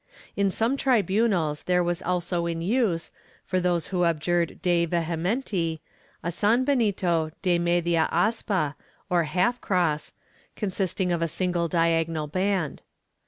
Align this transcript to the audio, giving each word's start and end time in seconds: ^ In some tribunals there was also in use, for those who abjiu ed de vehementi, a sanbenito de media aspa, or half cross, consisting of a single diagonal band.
^ 0.01 0.03
In 0.35 0.49
some 0.49 0.77
tribunals 0.77 1.61
there 1.61 1.83
was 1.83 2.01
also 2.01 2.47
in 2.47 2.59
use, 2.63 3.11
for 3.45 3.59
those 3.59 3.89
who 3.89 3.97
abjiu 3.99 4.41
ed 4.49 4.59
de 4.63 4.87
vehementi, 4.87 5.79
a 6.23 6.29
sanbenito 6.29 7.29
de 7.43 7.59
media 7.59 8.09
aspa, 8.11 8.73
or 9.11 9.25
half 9.25 9.61
cross, 9.61 10.13
consisting 10.55 11.11
of 11.11 11.21
a 11.21 11.27
single 11.27 11.67
diagonal 11.67 12.25
band. 12.25 12.81